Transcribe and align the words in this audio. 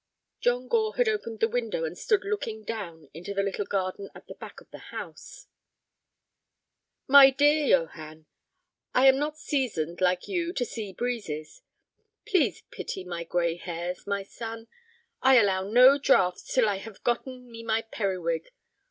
John 0.39 0.67
Gore 0.67 0.95
had 0.95 1.07
opened 1.07 1.41
the 1.41 1.47
window, 1.47 1.83
and 1.85 1.95
stood 1.95 2.23
looking 2.23 2.63
down 2.63 3.07
into 3.13 3.35
the 3.35 3.43
little 3.43 3.67
garden 3.67 4.09
at 4.15 4.25
the 4.25 4.33
back 4.33 4.59
of 4.59 4.71
the 4.71 4.79
house. 4.89 5.45
"My 7.07 7.29
dear 7.29 7.67
Johann, 7.67 8.25
I 8.95 9.05
am 9.05 9.19
not 9.19 9.37
seasoned, 9.37 10.01
like 10.01 10.27
you, 10.27 10.53
to 10.53 10.65
sea 10.65 10.91
breezes. 10.91 11.61
Please 12.25 12.63
pity 12.71 13.03
my 13.03 13.23
gray 13.23 13.57
hairs, 13.57 14.07
my 14.07 14.23
son. 14.23 14.67
I 15.21 15.37
allow 15.37 15.69
no 15.69 15.99
draughts 15.99 16.51
till 16.51 16.67
I 16.67 16.77
have 16.77 17.03
gotten 17.03 17.51
me 17.51 17.61
my 17.61 17.83
periwig. 17.83 18.49